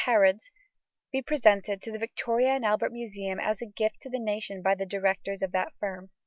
Harrod's, 0.05 0.49
be 1.11 1.21
presented 1.21 1.79
to 1.83 1.91
the 1.91 1.99
Victoria 1.99 2.55
and 2.55 2.65
Albert 2.65 2.91
Museum 2.91 3.39
as 3.39 3.61
a 3.61 3.67
gift 3.67 4.01
to 4.01 4.09
the 4.09 4.17
nation 4.17 4.63
by 4.63 4.73
the 4.73 4.83
Directors 4.83 5.43
of 5.43 5.51
that 5.51 5.77
firm. 5.77 6.09